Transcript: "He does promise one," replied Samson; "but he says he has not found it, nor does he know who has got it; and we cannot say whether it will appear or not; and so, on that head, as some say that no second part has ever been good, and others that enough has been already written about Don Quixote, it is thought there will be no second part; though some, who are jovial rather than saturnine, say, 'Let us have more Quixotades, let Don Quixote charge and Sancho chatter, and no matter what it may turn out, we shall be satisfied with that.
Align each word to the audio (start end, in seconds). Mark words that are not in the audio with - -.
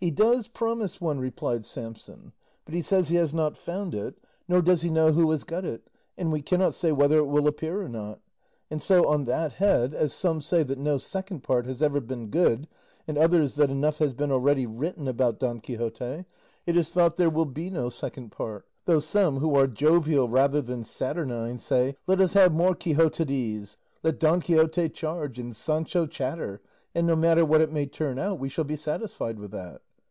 "He 0.00 0.12
does 0.12 0.46
promise 0.46 1.00
one," 1.00 1.18
replied 1.18 1.66
Samson; 1.66 2.32
"but 2.64 2.72
he 2.72 2.82
says 2.82 3.08
he 3.08 3.16
has 3.16 3.34
not 3.34 3.56
found 3.56 3.96
it, 3.96 4.14
nor 4.46 4.62
does 4.62 4.82
he 4.82 4.90
know 4.90 5.10
who 5.10 5.28
has 5.32 5.42
got 5.42 5.64
it; 5.64 5.90
and 6.16 6.30
we 6.30 6.40
cannot 6.40 6.72
say 6.72 6.92
whether 6.92 7.16
it 7.18 7.26
will 7.26 7.48
appear 7.48 7.82
or 7.82 7.88
not; 7.88 8.20
and 8.70 8.80
so, 8.80 9.08
on 9.08 9.24
that 9.24 9.54
head, 9.54 9.94
as 9.94 10.12
some 10.12 10.40
say 10.40 10.62
that 10.62 10.78
no 10.78 10.98
second 10.98 11.42
part 11.42 11.66
has 11.66 11.82
ever 11.82 12.00
been 12.00 12.28
good, 12.28 12.68
and 13.08 13.18
others 13.18 13.56
that 13.56 13.70
enough 13.70 13.98
has 13.98 14.12
been 14.12 14.30
already 14.30 14.66
written 14.66 15.08
about 15.08 15.40
Don 15.40 15.58
Quixote, 15.58 16.24
it 16.64 16.76
is 16.76 16.90
thought 16.90 17.16
there 17.16 17.28
will 17.28 17.44
be 17.44 17.68
no 17.68 17.88
second 17.88 18.30
part; 18.30 18.66
though 18.84 19.00
some, 19.00 19.38
who 19.38 19.56
are 19.56 19.66
jovial 19.66 20.28
rather 20.28 20.62
than 20.62 20.84
saturnine, 20.84 21.58
say, 21.58 21.96
'Let 22.06 22.20
us 22.20 22.34
have 22.34 22.52
more 22.52 22.76
Quixotades, 22.76 23.78
let 24.04 24.20
Don 24.20 24.40
Quixote 24.42 24.90
charge 24.90 25.40
and 25.40 25.56
Sancho 25.56 26.06
chatter, 26.06 26.60
and 26.94 27.04
no 27.04 27.16
matter 27.16 27.44
what 27.44 27.60
it 27.60 27.72
may 27.72 27.86
turn 27.86 28.16
out, 28.20 28.38
we 28.38 28.48
shall 28.48 28.62
be 28.64 28.76
satisfied 28.76 29.40
with 29.40 29.50
that. 29.50 29.82